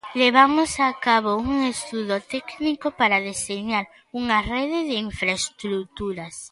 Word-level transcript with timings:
Levamos 0.21 0.71
a 0.87 0.89
cabo 1.07 1.31
un 1.51 1.55
estudo 1.75 2.15
técnico 2.33 2.87
para 2.99 3.23
deseñar 3.29 3.85
unha 4.19 4.37
rede 4.53 4.79
de 4.89 4.95
infraestruturas. 5.09 6.35